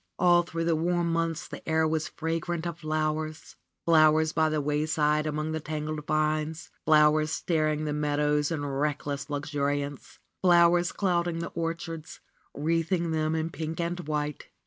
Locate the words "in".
8.49-8.65, 13.35-13.51